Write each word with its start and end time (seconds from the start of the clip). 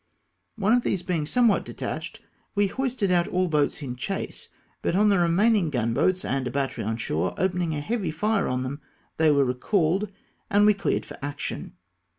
One 0.55 0.73
of 0.73 0.81
these 0.81 1.03
being 1.03 1.27
somewhat 1.27 1.63
detached, 1.63 2.21
we 2.55 2.65
hoisted 2.65 3.11
out 3.11 3.27
all 3.27 3.47
boats 3.47 3.83
in 3.83 3.95
chase, 3.95 4.49
but 4.81 4.95
on 4.95 5.09
the 5.09 5.19
remaining 5.19 5.69
gun 5.69 5.93
boats 5.93 6.25
and 6.25 6.47
a 6.47 6.49
battery 6.49 6.83
on 6.83 6.97
shore 6.97 7.35
opening 7.37 7.75
a 7.75 7.81
heavy 7.81 8.09
fire 8.09 8.47
on 8.47 8.63
them, 8.63 8.81
they 9.17 9.29
were 9.29 9.45
recalled, 9.45 10.11
and 10.49 10.65
we 10.65 10.73
cleared 10.73 11.05
for 11.05 11.19
action. 11.21 11.73